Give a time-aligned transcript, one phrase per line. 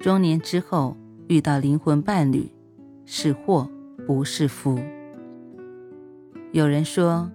[0.00, 2.48] 中年之后遇到灵魂伴侣，
[3.04, 3.68] 是祸
[4.06, 4.78] 不是福。
[6.52, 7.28] 有人说，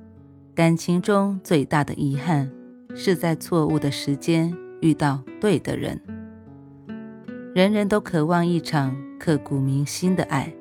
[0.55, 2.49] 感情中最大的遗憾，
[2.95, 5.99] 是在错误的时间遇到对的人。
[7.53, 10.55] 人人都渴望一场刻骨铭心的爱，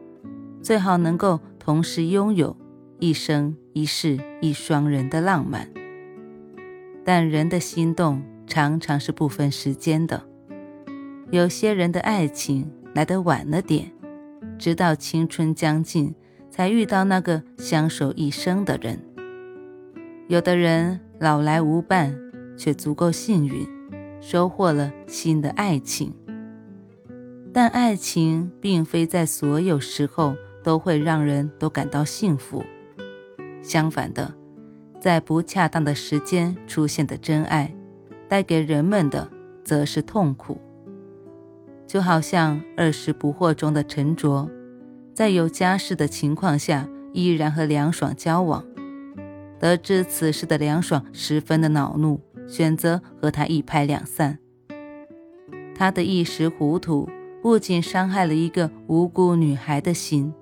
[0.61, 2.57] 最好能够同时拥有
[2.99, 5.69] 一生一世一双人的浪漫。
[7.05, 10.32] 但人的心动常常是不分时间的。
[11.33, 13.91] 有些人的爱情来得晚了点，
[14.59, 16.15] 直到青春将近
[16.51, 19.03] 才遇到那个相守一生的人。
[20.29, 22.15] 有的人老来无伴，
[22.55, 23.67] 却足够幸运，
[24.21, 26.15] 收获了新的爱情。
[27.51, 32.63] 但爱情并非在所有时候都会让人都感到幸福，
[33.63, 34.35] 相反的，
[35.01, 37.75] 在不恰当的时间出现的真爱，
[38.29, 39.31] 带给人们的
[39.65, 40.61] 则是痛苦。
[41.93, 44.49] 就好像二十不惑中的陈卓，
[45.13, 48.65] 在有家室的情况下，依然和梁爽交往。
[49.61, 54.39] 得知此事的梁爽十分的恼怒，选择和他一拍两散。
[55.75, 57.07] 他的一时糊涂，
[57.43, 60.33] 不仅伤害了一个无辜女孩的心，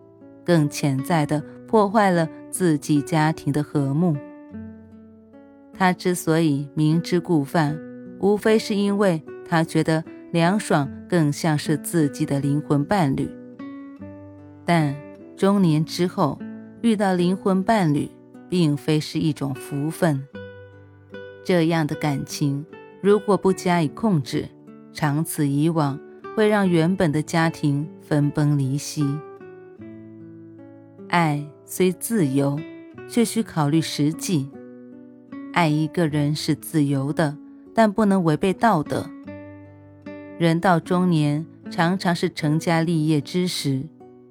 [0.44, 4.16] 更潜在的破坏了自己家庭的和睦。
[5.74, 7.76] 他之所以明知故犯，
[8.20, 10.04] 无非是因为他觉得。
[10.32, 13.28] 凉爽更像是自己的灵魂伴侣，
[14.64, 14.94] 但
[15.36, 16.38] 中年之后
[16.82, 18.08] 遇到灵魂伴侣，
[18.48, 20.24] 并非是一种福分。
[21.44, 22.64] 这样的感情
[23.00, 24.48] 如果不加以控制，
[24.92, 25.98] 长此以往
[26.36, 29.04] 会让原本的家庭分崩离析。
[31.08, 32.56] 爱虽自由，
[33.08, 34.48] 却需考虑实际。
[35.52, 37.36] 爱一个人是自由的，
[37.74, 39.10] 但不能违背道德。
[40.40, 43.82] 人到中年，常常是成家立业之时，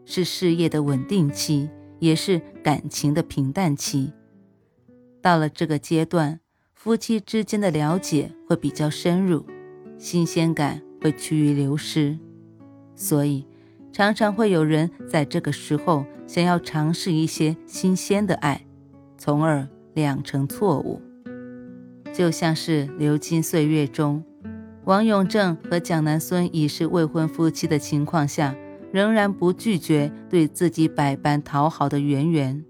[0.06, 4.12] 是事业的稳定期，也是感情的平淡期。
[5.22, 6.40] 到了这个阶段，
[6.74, 9.46] 夫妻之间的了解会比较深入，
[10.00, 12.18] 新鲜感会趋于流失，
[12.96, 13.46] 所以
[13.94, 18.66] 常常会有人在这个时候想要尝试一些新鲜的爱，
[19.16, 21.00] 从而酿成错误。
[22.12, 24.24] 就像是流金岁月中。
[24.90, 28.56] 王永正和蒋南孙已是未婚夫妻的情况下，
[28.92, 32.66] 仍然不拒绝对自己百般讨好的圆圆。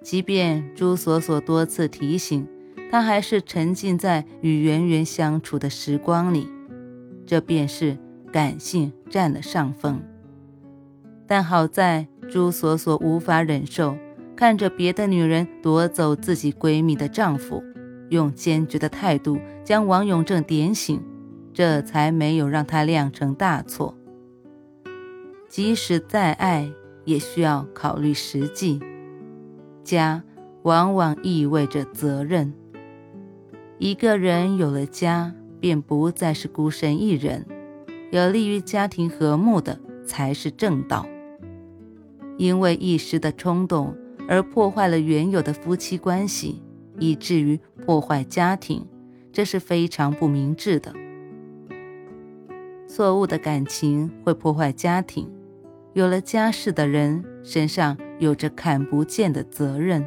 [0.00, 2.46] 即便朱锁锁多次提醒，
[2.88, 6.48] 他还是沉浸在与圆圆相处的时光里，
[7.26, 7.98] 这便是
[8.30, 10.00] 感性占了上风。
[11.26, 13.96] 但好在朱锁锁无法忍受
[14.36, 17.60] 看着别的女人夺走自己闺蜜的丈夫，
[18.10, 21.02] 用坚决的态度将王永正点醒。
[21.54, 23.96] 这才没有让他酿成大错。
[25.48, 26.68] 即使再爱，
[27.04, 28.80] 也需要考虑实际。
[29.84, 30.24] 家
[30.64, 32.52] 往往意味着责任。
[33.78, 37.46] 一个人有了家，便不再是孤身一人。
[38.10, 41.06] 有利于家庭和睦的才是正道。
[42.36, 43.94] 因为一时的冲动
[44.28, 46.60] 而破坏了原有的夫妻关系，
[46.98, 48.84] 以至于破坏家庭，
[49.32, 50.92] 这是非常不明智的。
[52.94, 55.28] 错误的感情会破坏家庭，
[55.94, 60.06] 有了家室的人身上有着看不见的责任，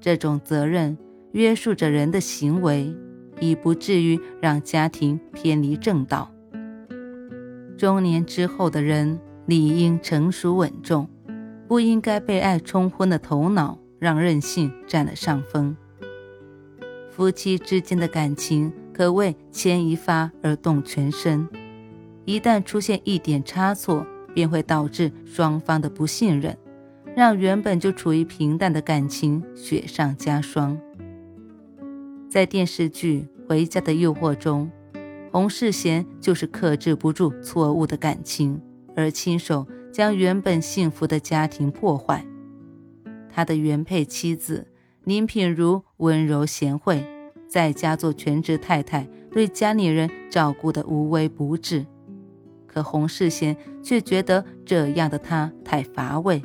[0.00, 0.96] 这种责任
[1.32, 2.94] 约束着人的行为，
[3.40, 6.30] 已不至于让家庭偏离正道。
[7.76, 11.08] 中年之后的人理应成熟稳重，
[11.66, 15.76] 不应该被爱冲昏了头脑，让任性占了上风。
[17.10, 21.48] 夫妻之间的感情可谓牵一发而动全身。
[22.28, 26.54] 一旦出现一点差错，便会导致双方的不信任，
[27.16, 30.78] 让原本就处于平淡的感情雪上加霜。
[32.28, 34.70] 在电视剧《回家的诱惑》中，
[35.32, 38.60] 洪世贤就是克制不住错误的感情，
[38.94, 42.22] 而亲手将原本幸福的家庭破坏。
[43.30, 44.66] 他的原配妻子
[45.04, 47.02] 林品如温柔贤惠，
[47.48, 51.86] 在家做全职太太，对家里人照顾得无微不至。
[52.78, 56.40] 可洪世贤却觉得这样的他太乏味，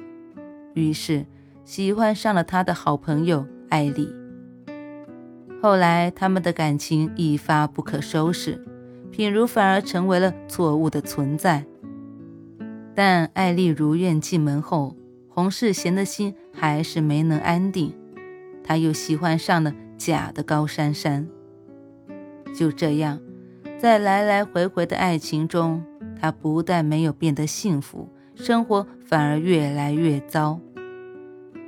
[0.73, 1.27] 于是
[1.63, 4.11] 喜欢上了他的好朋友艾丽。
[5.61, 8.59] 后来他们的感情一发不可收拾，
[9.11, 11.63] 品如反而成为了错误的存在。
[12.95, 14.95] 但艾丽如愿进门后，
[15.29, 17.93] 洪世贤的心还是没能安定，
[18.63, 21.27] 他又喜欢上了假的高珊珊。
[22.55, 23.19] 就这样，
[23.77, 25.83] 在来来回回的爱情中，
[26.23, 30.57] 他不但没有变得幸福，生活反而越来越糟。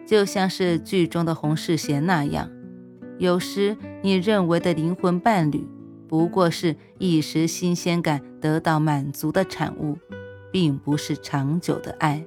[0.08, 2.50] 就像是剧中的洪世贤那样，
[3.18, 5.68] 有时你认为的灵魂伴侣，
[6.08, 9.98] 不过是一时新鲜感得到满足的产物。
[10.54, 12.26] 并不是长久的爱，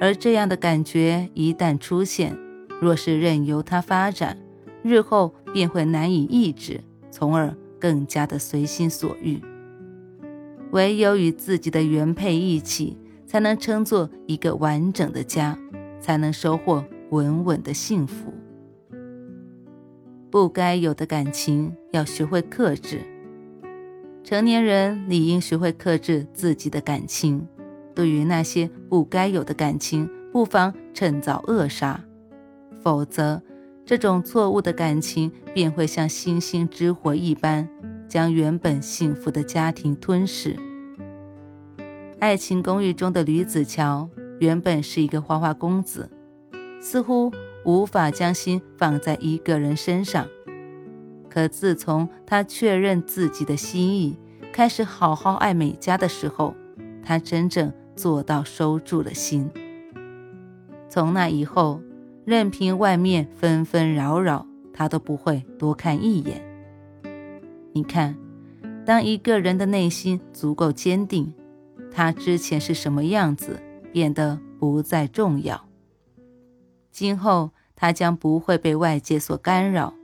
[0.00, 2.34] 而这样的感觉一旦出现，
[2.80, 4.38] 若是任由它发展，
[4.82, 6.80] 日后便会难以抑制，
[7.10, 9.38] 从而更加的随心所欲。
[10.72, 12.96] 唯有与自己的原配一起，
[13.26, 15.58] 才能称作一个完整的家，
[16.00, 18.32] 才能收获稳稳的幸福。
[20.30, 23.00] 不该有的感情，要学会克制。
[24.22, 27.48] 成年人理应学会克制自己的感情，
[27.94, 32.00] 对于那些不该有的感情，不妨趁早扼杀，
[32.80, 33.42] 否则，
[33.84, 37.68] 这种错误的感情便会像星星之火一般，
[38.10, 40.56] 将原本幸福的家庭吞噬。
[42.18, 44.10] 爱情公寓中的吕子乔
[44.40, 46.10] 原本是一个花花公子，
[46.80, 47.32] 似乎
[47.64, 50.26] 无法将心放在一个人身上。
[51.28, 54.18] 可自从他确认自己的心意，
[54.52, 56.52] 开始好好爱美嘉的时候，
[57.04, 59.48] 他真正做到收住了心。
[60.88, 61.80] 从那以后，
[62.24, 66.49] 任凭外面纷纷扰扰，他都不会多看一眼。
[67.72, 68.16] 你看，
[68.84, 71.32] 当一个人的内心足够坚定，
[71.92, 73.60] 他之前是什么样子
[73.92, 75.66] 变得不再重要。
[76.90, 79.94] 今后他将不会被外界所干扰。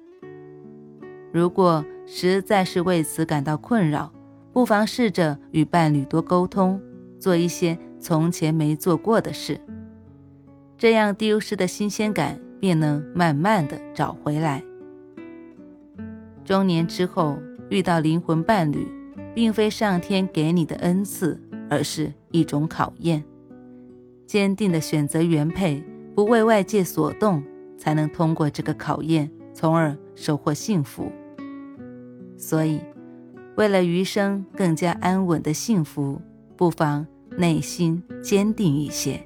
[1.32, 4.12] 如果实在是为此感到困扰，
[4.52, 6.80] 不妨试着与伴侣多沟通，
[7.18, 9.60] 做一些从前没做过的事，
[10.78, 14.62] 这样丢失的新鲜感便能慢慢的找回来。
[16.44, 17.36] 中年之后
[17.68, 18.86] 遇到灵魂伴侣，
[19.34, 23.24] 并非上天给你的恩赐，而是一种考验。
[24.26, 25.82] 坚定的选择原配，
[26.14, 27.42] 不为外界所动，
[27.76, 31.10] 才能通过这个考验，从而收获幸福。
[32.36, 32.80] 所以，
[33.56, 36.20] 为了余生更加安稳的幸福，
[36.56, 37.04] 不妨
[37.36, 39.25] 内心坚定一些。